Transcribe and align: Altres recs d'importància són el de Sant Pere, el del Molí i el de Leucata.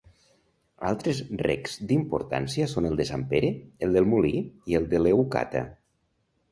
Altres 0.91 1.19
recs 1.41 1.75
d'importància 1.91 2.71
són 2.73 2.89
el 2.91 2.99
de 3.03 3.07
Sant 3.11 3.29
Pere, 3.35 3.55
el 3.89 3.95
del 3.99 4.13
Molí 4.15 4.35
i 4.73 4.81
el 4.83 4.93
de 4.97 5.05
Leucata. 5.09 5.65